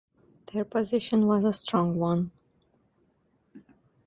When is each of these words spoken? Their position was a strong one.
Their 0.51 0.65
position 0.65 1.27
was 1.27 1.45
a 1.45 1.53
strong 1.53 1.93
one. 1.95 2.31